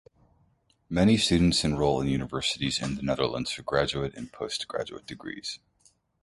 [0.89, 5.59] Many students enroll in universities in the Netherlands for graduate and postgraduate degrees.